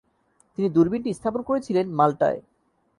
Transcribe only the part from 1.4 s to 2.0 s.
করেছিলেন